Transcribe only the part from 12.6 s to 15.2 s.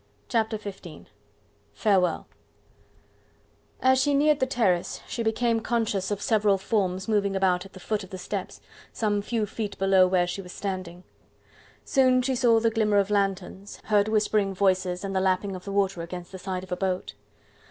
glimmer of lanthorns, heard whispering voices, and